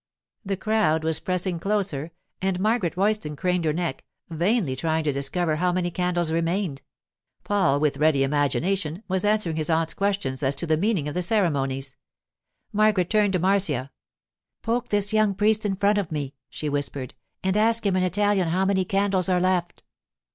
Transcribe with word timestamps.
The 0.43 0.57
crowd 0.57 1.03
was 1.03 1.19
pressing 1.19 1.59
closer, 1.59 2.09
and 2.41 2.59
Margaret 2.59 2.97
Royston 2.97 3.35
craned 3.35 3.65
her 3.65 3.71
neck, 3.73 4.03
vainly 4.31 4.75
trying 4.75 5.03
to 5.03 5.11
discover 5.11 5.57
how 5.57 5.71
many 5.71 5.91
candles 5.91 6.31
remained. 6.31 6.81
Paul, 7.43 7.79
with 7.79 7.97
ready 7.97 8.23
imagination, 8.23 9.03
was 9.07 9.23
answering 9.23 9.57
his 9.57 9.69
aunt's 9.69 9.93
questions 9.93 10.41
as 10.41 10.55
to 10.55 10.65
the 10.65 10.75
meaning 10.75 11.07
of 11.07 11.13
the 11.13 11.21
ceremonies. 11.21 11.95
Margaret 12.73 13.11
turned 13.11 13.33
to 13.33 13.39
Marcia. 13.39 13.91
'Poke 14.63 14.87
this 14.89 15.13
young 15.13 15.35
priest 15.35 15.67
in 15.67 15.75
front 15.75 15.99
of 15.99 16.11
me,' 16.11 16.33
she 16.49 16.67
whispered, 16.67 17.13
and 17.43 17.55
ask 17.55 17.85
him 17.85 17.95
in 17.95 18.01
Italian 18.01 18.47
how 18.47 18.65
many 18.65 18.83
candles 18.85 19.29
are 19.29 19.39
left. 19.39 19.83